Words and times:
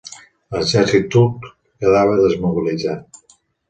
L'exèrcit 0.55 1.05
turc 1.17 1.47
quedava 1.61 2.19
desmobilitzat. 2.25 3.27